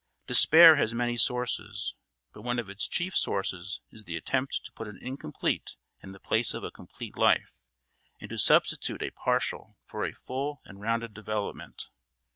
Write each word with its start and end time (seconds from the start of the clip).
Despair 0.25 0.77
has 0.77 0.95
many 0.95 1.15
sources, 1.15 1.93
but 2.33 2.41
one 2.41 2.57
of 2.57 2.71
its 2.71 2.87
chief 2.87 3.15
sources 3.15 3.81
is 3.91 4.05
the 4.05 4.17
attempt 4.17 4.61
to 4.65 4.71
put 4.71 4.87
an 4.87 4.97
incomplete 4.99 5.77
in 6.01 6.11
the 6.11 6.19
place 6.19 6.55
of 6.55 6.63
a 6.63 6.71
complete 6.71 7.15
life, 7.15 7.59
and 8.19 8.27
to 8.31 8.39
substitute 8.39 9.03
a 9.03 9.11
partial 9.11 9.77
for 9.83 10.03
a 10.03 10.11
full 10.11 10.59
and 10.65 10.81
rounded 10.81 11.13
development. 11.13 11.91